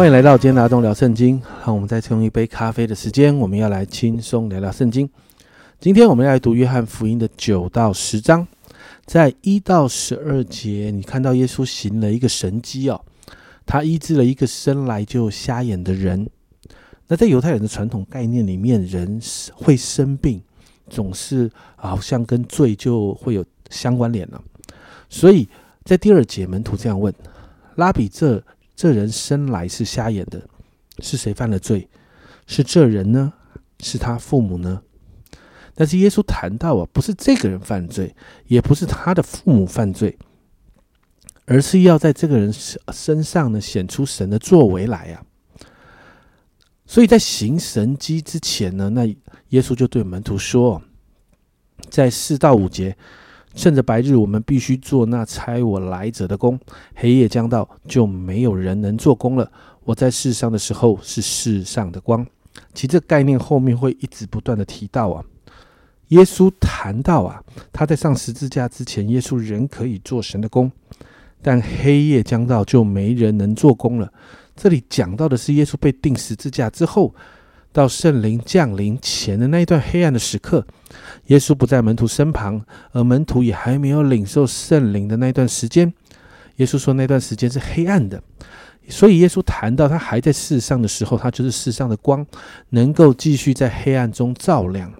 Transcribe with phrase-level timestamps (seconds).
[0.00, 1.42] 欢迎来到今天的阿东聊圣经。
[1.62, 5.06] 让我们再次用一杯咖啡的时间，我们要来轻松聊聊圣经。
[5.78, 8.48] 今天我们要来读约翰福音的九到十章，
[9.04, 12.98] 在一到十二节，你看到耶稣行了一个神迹哦，
[13.66, 16.26] 他医治了一个生来就瞎眼的人。
[17.06, 19.20] 那在犹太人的传统概念里面，人
[19.52, 20.40] 会生病，
[20.88, 24.42] 总是好像跟罪就会有相关联了。
[25.10, 25.46] 所以
[25.84, 27.12] 在第二节，门徒这样问：
[27.74, 28.42] 拉比，这
[28.80, 30.40] 这人生来是瞎眼的，
[31.00, 31.86] 是谁犯了罪？
[32.46, 33.34] 是这人呢？
[33.80, 34.80] 是他父母呢？
[35.74, 40.18] 但是耶稣谈到啊，不是这个人犯罪，也不是他的父母犯罪，
[41.44, 42.50] 而是要在这个人
[42.90, 45.20] 身上呢显出神的作为来啊。
[46.86, 49.04] 所以在行神迹之前呢，那
[49.50, 50.80] 耶稣就对门徒说，
[51.90, 52.96] 在四到五节，
[53.54, 56.56] 趁着白日，我们必须做那差我来者的工；
[56.94, 59.50] 黑夜将到，就没有人能做工了。
[59.84, 62.24] 我在世上的时候是世上的光。
[62.74, 65.24] 其实这概念后面会一直不断的提到啊。
[66.08, 70.70] 耶稣谈到啊，他在上十字架之前，耶稣仍可以做神的工，
[71.40, 74.12] 但黑夜将到，就没人能做工了。
[74.56, 77.14] 这里讲到的是耶稣被钉十字架之后，
[77.72, 80.66] 到圣灵降临前的那一段黑暗的时刻。
[81.26, 85.92] 耶稣不在门徒身旁，而门徒也还没有领受圣灵的那一段时间。
[86.56, 88.22] 耶稣说那段时间是黑暗的，
[88.88, 92.26] 所以耶稣谈到他还在世上的时候，他就是世上的光，
[92.70, 94.92] 能够继续在黑暗中照亮。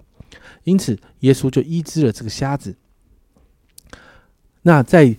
[0.63, 2.75] 因此，耶稣就医治了这个瞎子。
[4.63, 5.15] 那在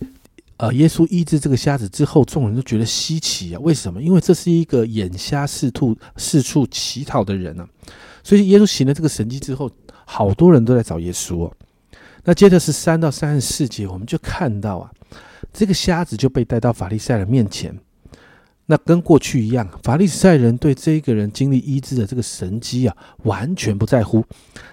[0.58, 3.58] 呃，耶稣医治这个瞎子之后，众人都觉得稀奇啊。
[3.60, 4.00] 为什么？
[4.00, 7.68] 因为这是一个眼瞎四处四处乞讨的人啊。
[8.22, 9.68] 所以耶稣行了这个神迹之后，
[10.04, 11.46] 好多人都在找耶稣。
[11.46, 11.52] 哦。
[12.24, 14.90] 那接着是三到三十四节，我们就看到啊，
[15.52, 17.76] 这个瞎子就被带到法利赛人面前。
[18.66, 24.24] 那跟过去一样，法利赛人对这个人经历医治的这个神迹啊，完全不在乎，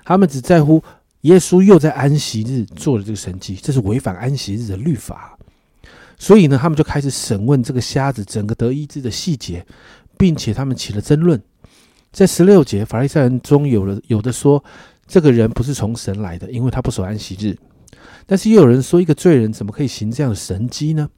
[0.05, 0.81] 他们只在乎
[1.21, 5.35] 耶稣又在安息日做了这个神迹，这是违反安息日的律法。
[6.19, 9.65] 所以呢，他们就开始审问这个瞎子整个得医治的细节，
[10.17, 11.41] 并且他们起了争论。
[12.11, 14.63] 在十六节，法利赛人中有了有的说，
[15.07, 17.55] 这个人不是从神来的，因为他不守安息日；
[18.25, 21.09] 但是又有人说，一个罪人怎么可以行这样的神迹呢？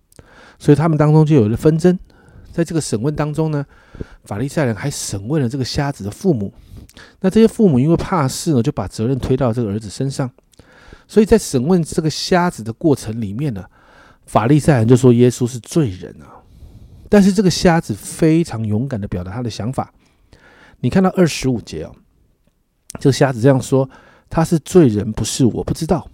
[0.60, 1.98] 所以他们当中就有了纷争。
[2.52, 3.66] 在这个审问当中呢，
[4.26, 6.54] 法利赛人还审问了这个瞎子的父母。
[7.22, 10.30] 那这些父母因为怕事呢，就把责任推到这个儿子身上。
[11.08, 13.64] 所以在审问这个瞎子的过程里面呢，
[14.32, 16.40] 法利赛人就说耶稣是罪人啊。
[17.10, 19.94] 但是这个瞎子非常勇敢的表达他的想法。
[20.80, 21.94] 你看到二十五节哦，
[22.98, 23.90] 这个瞎子这样说
[24.32, 26.10] ：“他是罪人，不是我不知道。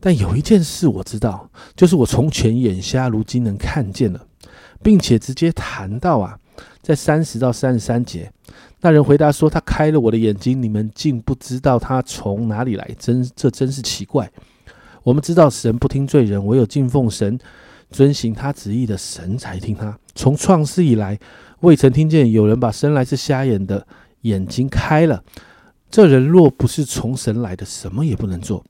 [0.00, 4.26] 但有一件事我知道，就是我从前眼瞎，如今能看见了。”
[4.82, 6.38] 并且直接谈到啊，
[6.80, 8.32] 在三十到三十三节，
[8.80, 14.32] 那人回答说：“他开了我的眼睛，你们竟不知道他从哪里来，真这真是奇怪。
[15.02, 17.38] 我们知道神不听罪人，唯有敬奉神、
[17.90, 19.98] 遵行他旨意的神才听他。
[20.14, 21.18] 从创世以来，
[21.60, 23.86] 未曾听见有人把生来是瞎眼的
[24.22, 25.22] 眼睛开了。
[25.90, 28.64] 这人若不是从神来的，什么也不能做。”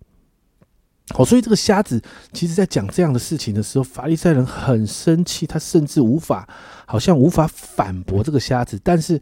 [1.15, 2.00] 好，所以这个瞎子
[2.32, 6.48] 其实在讲这样的事情的时候，法利赛人很生气，他甚至无法，
[6.87, 8.81] 好像无法反驳这个瞎子。
[8.82, 9.21] 但是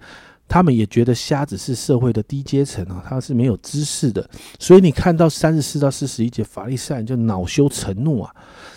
[0.51, 4.29] 他们也觉得瞎子是社会的低阶层啊，他是没有知识的。
[4.59, 8.35] 所以你看到三十四到四十一节，法利赛人就恼羞成怒啊，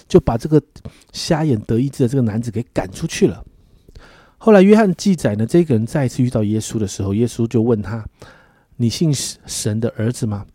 [0.08, 0.62] 就把这个
[1.12, 3.44] 瞎眼得医治的这个男子给赶出去了。
[4.38, 8.06] 后来约翰记载呢，这个人再一次遇到耶稣的时候，耶稣就问他
[8.78, 10.46] ：“你信神的儿子吗？”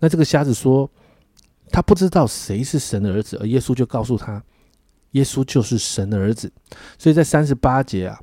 [0.00, 0.90] 那这个瞎子说。
[1.68, 4.40] 他不知道谁是神的儿子，而耶稣就告诉他，
[5.10, 6.50] 耶稣就是神的儿子。
[6.96, 8.16] 所以在三十八节啊，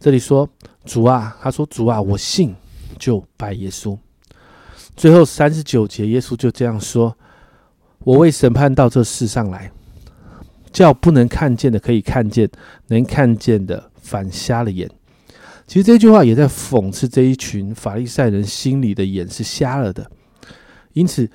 [0.00, 0.48] 这里说
[0.84, 2.54] 主啊，他说主啊，我信，
[2.98, 3.98] 就拜耶稣。
[4.96, 7.16] 最后三十九节，耶稣就这样说：
[8.00, 9.70] 我为审判到这世上来，
[10.72, 12.48] 叫不能看见的可以看见，
[12.86, 14.88] 能看见的反瞎了眼。
[15.66, 20.10] 其实这句话也在讽刺这一群法利赛人心里的眼是瞎了的，
[20.92, 21.28] 因此。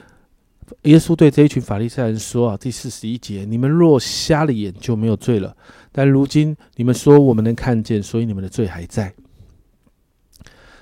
[0.81, 5.55] 耶稣对这一群法利赛人说：“啊，第四十一节，你们若瞎了眼，就没有罪了；
[5.91, 9.13] 但如今你们说我们能看见，所以你们的罪还在。”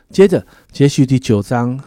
[0.09, 1.79] 接着，接续第九章，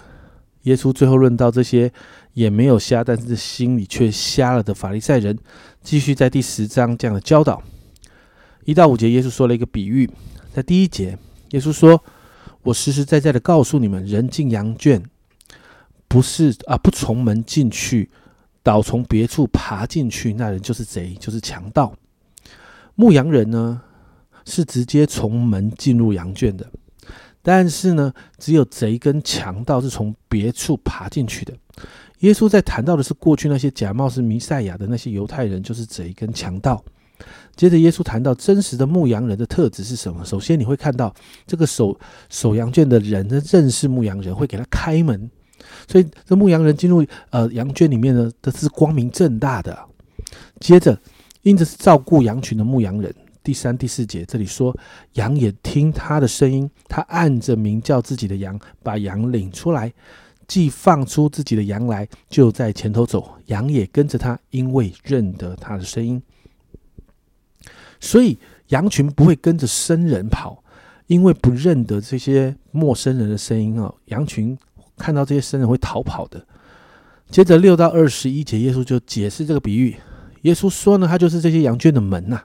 [0.62, 1.92] 耶稣最后论到这些
[2.34, 5.38] 眼没有瞎，但是心里却瞎了的法利赛人，
[5.82, 7.62] 继续在第十章这样的教导。
[8.64, 10.08] 一到五节，耶稣说了一个比喻，
[10.52, 11.18] 在第一节，
[11.50, 12.02] 耶稣说
[12.62, 15.02] ：“我实实在在的告诉你们，人进羊圈。”
[16.14, 18.08] 不是啊，不从门进去，
[18.62, 21.92] 倒从别处爬进去，那人就是贼，就是强盗。
[22.94, 23.82] 牧羊人呢，
[24.44, 26.64] 是直接从门进入羊圈的，
[27.42, 31.52] 但是呢，只有贼跟强盗是从别处爬进去的。
[32.20, 36.80] 耶稣在谈到的是过去那些假冒是弥赛亚的那些犹太人，就是贼跟强盗。
[37.56, 40.24] 接着，耶稣谈到真实的牧羊人的特质是什么？
[40.24, 41.12] 首先，你会看到
[41.44, 41.98] 这个守
[42.30, 45.28] 守羊圈的人呢，认识牧羊人，会给他开门，
[45.88, 49.78] 所以这牧羊人进入呃羊圈里面呢，都是光明正大的。
[50.60, 50.98] 接着，
[51.42, 54.76] 因着是照顾羊群的牧羊人，第三、第四节这里说，
[55.14, 59.92] 羊也听他的声音，他按着名叫自己的羊，把羊领出来，
[60.48, 66.22] 既放出自己的羊来，就在前头走，羊也跟着他，因为认得他的声音。
[68.00, 68.38] 所以
[68.68, 70.62] 羊群不会跟着生人跑，
[71.06, 73.94] 因为不认得这些陌生人的声音哦。
[74.06, 74.56] 羊群
[74.96, 76.46] 看到这些生人会逃跑的。
[77.30, 79.96] 接着六到二十一节，耶稣就解释这个比喻。
[80.42, 82.42] 耶稣说呢，他就是这些羊圈的门呐。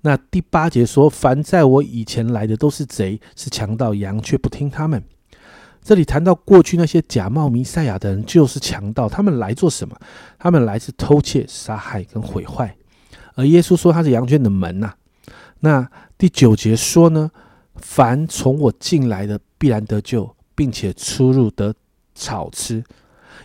[0.00, 5.02] 那第八节说，凡在我以前来的都是贼，是强盗，羊却不听他们。
[5.82, 9.96] 这里谈到过去那些假冒弥赛亚的人就是强盗，他们来做什么？
[10.38, 12.76] 他们来自偷窃、杀害跟毁坏。
[13.34, 14.94] 而耶稣说他是羊圈的门呐。
[15.60, 15.88] 那
[16.18, 17.30] 第九节说呢，
[17.76, 21.74] 凡从我进来的必然得救，并且出入得
[22.14, 22.82] 草吃。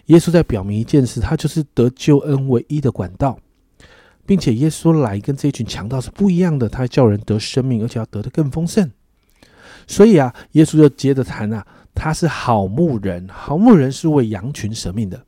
[0.06, 3.38] 耶稣在表明一件事，他就是得救恩唯一的管道，
[4.26, 8.92] 并且耶稣来跟这群强盗是不一样的，他叫人得生命，而且要得的更丰盛。
[9.88, 15.24] 所以啊，耶稣就接着谈啊，他是好牧人，好牧人是为羊群舍命的。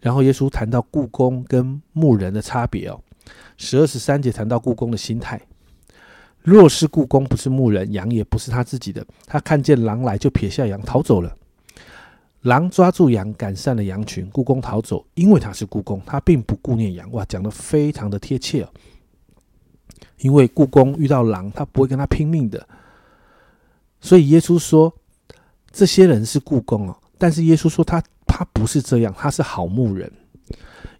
[0.00, 3.00] 然后耶稣谈到故宫跟牧人的差别哦。
[3.56, 5.40] 十二十三节谈到故宫的心态，
[6.42, 11.36] 若是故宫不是牧人，羊也不是他自己的，他看见狼来就撇下羊逃走了。
[12.42, 17.10] 狼抓住羊，赶散了羊群，故宫逃走，因为他是故宫，他并不顾念羊。
[17.12, 18.68] 哇，讲的非常的贴切哦。
[20.20, 22.66] 因为故宫遇到狼，他不会跟他拼命的。
[24.00, 24.90] 所以耶稣说，
[25.70, 30.10] 这些人是故宫哦，但是耶稣说他他不是这样，他是好牧人。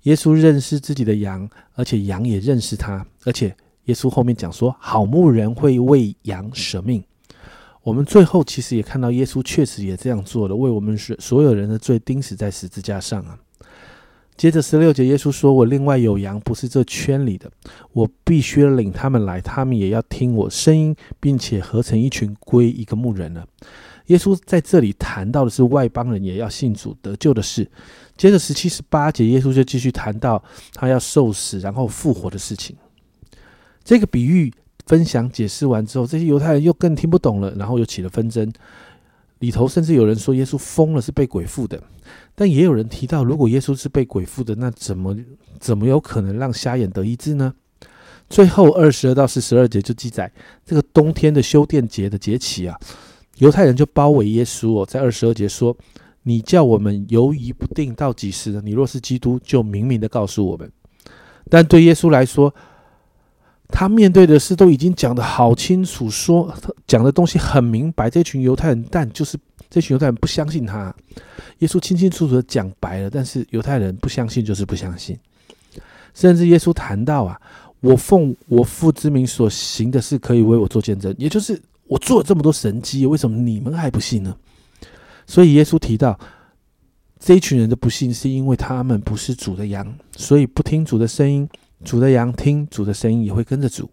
[0.03, 3.05] 耶稣认识自己的羊，而且羊也认识他。
[3.25, 3.57] 而且
[3.91, 7.03] 耶稣后面讲说，好牧人会为羊舍命。
[7.83, 13.37] 我们最后其实也看到，耶稣确实也这样做了，为我们所所有人的罪钉死在十字架上啊。
[14.37, 17.51] 接着十六节，耶稣说：“我另外有羊，不是这圈里的，
[17.93, 23.45] 我必须领他们来，他们也要听我声音，并且合成一群，归一个牧人了。”
[24.07, 27.69] 耶稣在这里谈到的是外邦人也要信主得救的事。
[28.17, 30.43] 接着十七、十八节，耶稣就继续谈到
[30.75, 32.77] 他要受死，然后复活的事情。
[33.85, 34.53] 这个比喻
[34.87, 38.53] 分享解释完之后，这些犹太人又更听不懂了，然后又起了纷争。
[39.41, 41.83] 里头甚至有人说耶稣疯了，是被鬼附的。
[42.35, 45.17] 但也有人提到，如果耶稣是被鬼附的，那怎么
[45.59, 47.55] 怎么有可能让瞎眼得医治呢？
[48.29, 50.31] 最后二十二到四十二节就记载，
[50.65, 52.79] 这个冬天的修殿节的节期啊，
[53.39, 55.77] 犹太人就包围耶稣哦，在二十二节说。
[56.25, 58.61] 你叫我们犹疑不定到几时呢？
[58.63, 60.71] 你若是基督，就明明的告诉我们。
[61.49, 62.55] 但对耶稣来说，
[63.71, 66.53] 他面对的事都已经讲得好清楚，说
[66.87, 68.11] 讲的东西很明白。
[68.11, 70.95] 这群犹太人，但就是这群犹太人不相信他。
[71.59, 75.19] 耶稣清清楚楚的讲白了，但是犹太人不相信，就是不相信。
[76.15, 77.41] 甚至耶稣谈到啊，
[77.81, 84.37] 我奉我父之名所行的事，可以为我做见证，也就是我做了这么多神迹，为什么你们还不信呢？
[85.27, 86.19] 所以耶稣提到，
[87.19, 91.49] 这一群人的不幸是因为他们不是主的羊，所以不听主的声音。
[91.85, 93.91] 主的羊听主的声音也会跟着主，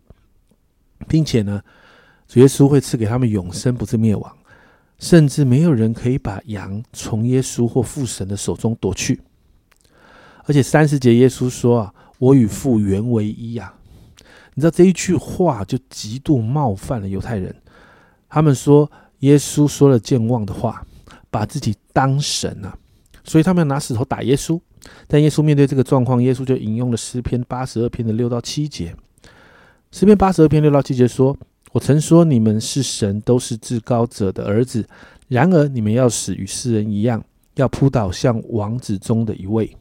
[1.07, 1.61] 并且呢，
[2.27, 4.37] 主耶稣会赐给他们永生，不是灭亡，
[4.99, 9.21] 甚至没有人可以把羊从耶稣或父神的手中夺去。
[10.45, 13.73] 而且三十节耶稣说啊：“我与父原为一呀。”
[14.55, 17.55] 你知道这一句话就极度冒犯了犹太人，
[18.27, 20.85] 他们说耶稣说了健忘的话。
[21.29, 22.75] 把自己当神啊，
[23.27, 24.59] 所以他们要拿石头打耶稣。
[25.05, 28.95] 但耶稣面对这个状况，耶稣就引用了诗篇八十二篇的六到七节。
[29.91, 31.37] 诗篇八十二篇六到七节说
[31.73, 34.85] ：“我曾说你们是神，都是至高者的儿子。
[35.27, 37.21] 然而你们要死与世人一样，
[37.55, 39.75] 要扑倒像王子中的一位。”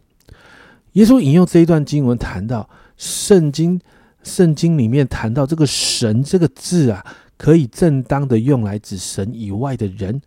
[0.95, 3.81] 耶稣引用这一段经文，谈到圣经，
[4.23, 7.05] 圣经里面谈到这个“神”这个字啊，
[7.37, 10.21] 可以正当的用来指神以外的人。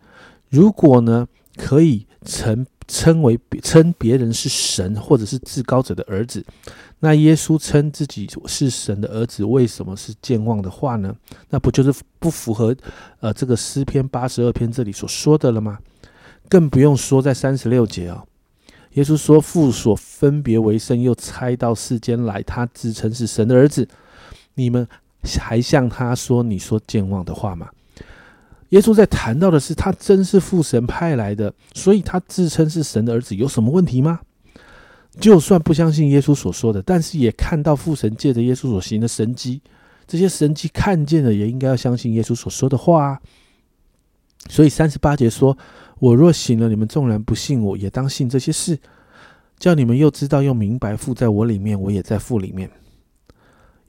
[0.48, 6.44] 如果呢，可以成称为称别人是神或者是至高者的儿子，
[6.98, 11.14] 那耶稣称自己是神的儿子，为什么是健忘的话呢？
[11.50, 12.74] 那不就是不符合
[13.20, 15.78] 呃这个诗篇八十二篇这里所说的了吗？
[16.48, 18.24] 更不用说在三十六节啊，
[18.94, 23.88] 耶稣说父所分别为圣，又猜到世间来，他自称是神的儿子，
[24.54, 24.88] 你们
[25.38, 27.68] 还向他说你说健忘的话吗？
[28.70, 34.20] 耶稣在谈到的是他真是父神派来的，所以他自称是神的儿子，有什么问题吗？
[35.18, 39.60] 就算不相信耶稣所说的，但是也看到父神借着耶稣所行的神迹，
[40.06, 43.20] 这些神迹看见了，也应该要相信耶稣所说的话啊。
[44.48, 45.58] 所以三十八节说
[45.98, 48.78] ：“我若醒了，你们纵然不信我，也当信这些事，
[49.58, 52.70] 叫你们又知道又明白父在我里面，我也在父里面。”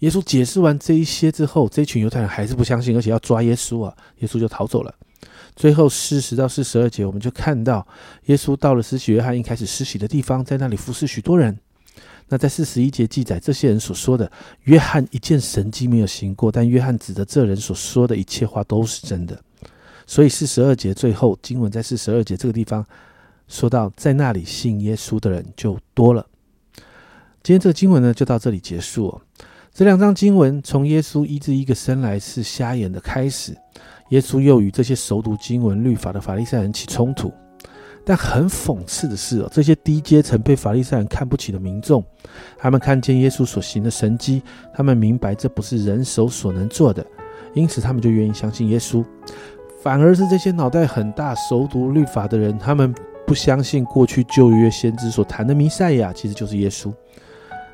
[0.02, 3.96] 耶稣解释完这一些之后，这群犹太人还是不相信，而且要抓耶稣啊！
[4.20, 4.94] 耶稣就逃走了。
[5.56, 7.86] 最后四十到四十二节，我们就看到
[8.26, 11.58] 耶稣到了施洗约翰一开始施洗的地方，在那里服侍许多人。
[12.30, 14.32] 那在四十一节记载，这些人所说的
[14.64, 19.40] 约翰一件神迹没有行过，但约翰指的这人所说的一切话都是真的。
[20.08, 22.84] 所以四十二节最后经文在四十二节这个地方
[23.48, 26.26] 说到，在那里信耶稣的人就多了。
[27.44, 29.22] 今天这个经文呢，就到这里结束。
[29.74, 33.56] 这两章经文从耶稣医治一个生来是瞎眼的开始，
[34.10, 37.32] 耶稣又与这些熟读经文律法的法利赛人起冲突。
[38.04, 42.04] 但很讽刺的是哦，这些低阶层被法利赛人看不起的民众，
[42.58, 47.06] 他们看见耶稣所行的神迹，他们明白这不是人手所能做的，
[47.54, 49.06] 因此他们就愿意相信耶稣。
[49.82, 52.94] 反而是这些脑袋很大、熟读律法的人，他们
[53.26, 56.94] 不相信过去旧约先知所谈的弥赛亚其实就是耶稣。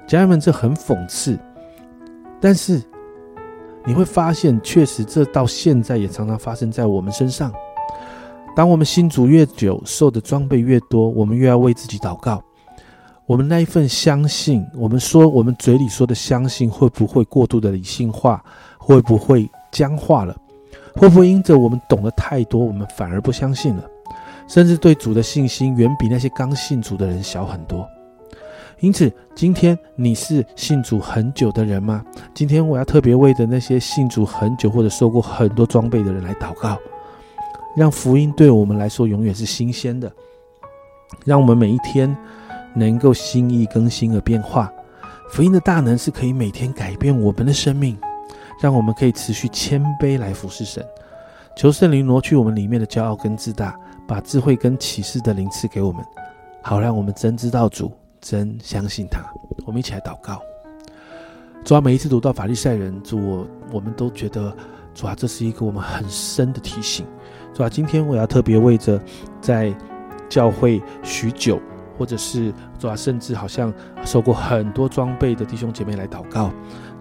[0.06, 1.40] 家人们，这很讽刺。
[2.40, 2.82] 但是
[3.86, 7.52] 你会发现，确实这到现在也常常发生在我们身上。
[8.56, 12.44] 当我们信主越久，受的装备越多，我们越要为自己祷告。
[13.26, 18.44] 我们那一份相信，我们说我们嘴里说的相信，会不会过度的理性化？
[18.78, 20.36] 会不会僵化了？
[20.96, 23.84] 会不会因着我们懂得太多，我们反而不相信了？
[24.48, 27.88] 甚至对主的信心远比那些刚信主的人小很多。
[28.80, 32.06] 因此，今天你是信主很久的人吗？
[32.36, 36.78] 今天我要特别为着那些信主很久或者受过很多装备的人来祷告，
[37.76, 40.12] 让福音对我们来说永远是新鲜的，
[41.26, 42.16] 让我们每一天
[42.76, 44.72] 能够心意更新而变化。
[45.32, 47.98] 福音的大能是可以每天改变我们的生命，
[48.62, 50.86] 让我们可以持续谦卑来服侍神。
[51.56, 53.76] 求圣灵挪去我们里面的骄傲跟自大，
[54.08, 56.06] 把智慧跟启示的灵赐给我们，
[56.62, 57.92] 好让我们真知道主。
[58.22, 59.22] 真相信他，
[59.66, 60.42] 我们一起来祷告。
[61.64, 64.56] 主啊，每一次读到法利赛人，主我我们都觉得
[64.94, 67.06] 主啊，这是一个我们很深的提醒。
[67.54, 69.02] 主啊，今天我要特别为着
[69.42, 69.76] 在
[70.30, 71.60] 教会许久，
[71.98, 73.74] 或者是主啊，甚至好像
[74.06, 76.52] 受过很多装备的弟兄姐妹来祷告。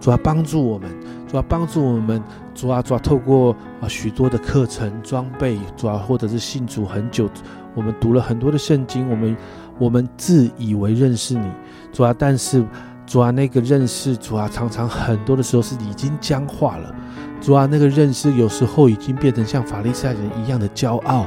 [0.01, 0.91] 主啊，帮助我们，
[1.29, 2.23] 主啊，帮助我们，
[2.55, 7.29] 主啊，主啊，透过啊许多的课程装备，主啊，或者是信主很久，
[7.75, 9.37] 我们读了很多的圣经，我们。
[9.79, 11.47] 我们自以为认识你，
[11.93, 12.65] 主啊，但是
[13.07, 16.95] 主啊，那个认识主啊，常常很多的时候是已经僵化了。
[17.41, 21.27] 主啊，那个认识有时候已经变成像法利赛人一样的骄傲。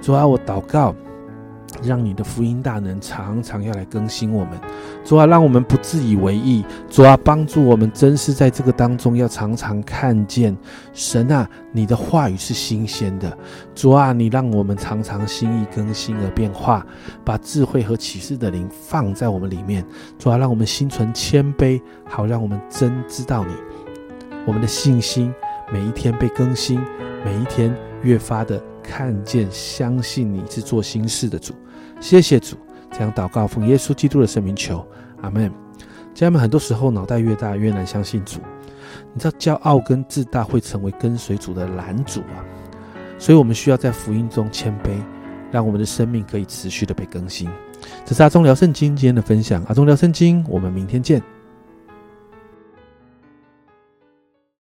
[0.00, 0.94] 主啊，我祷告。
[1.82, 4.58] 让你的福音大能常常要来更新我们，
[5.04, 10.56] 主啊，让我们不自以为意，主啊，帮助我们真是在这个当中要常常看见。
[10.92, 13.36] 神啊，你的话语是新鲜的，
[13.74, 16.84] 主啊，你让我们常常心意更新而变化，
[17.24, 19.84] 把智慧和启示的灵放在我们里面，
[20.18, 23.52] 主啊，让我们心存谦卑，好让我们真知道你，
[24.46, 25.32] 我们的信心
[25.72, 26.80] 每一天被更新，
[27.24, 31.54] 每一天越发的看见相信你是做新事的主。
[32.00, 32.56] 谢谢主，
[32.90, 34.86] 这样祷告奉耶稣基督的圣名求，
[35.22, 35.52] 阿门。
[36.14, 38.40] 家人们，很多时候脑袋越大越难相信主，
[39.14, 42.42] 你知道骄傲跟自大会成为跟随主的拦阻啊。
[43.18, 44.90] 所以我们需要在福音中谦卑，
[45.52, 47.48] 让我们的生命可以持续的被更新。
[48.04, 51.37] 这是阿忠聊圣经今天的分享，阿忠聊圣经，我们明天见。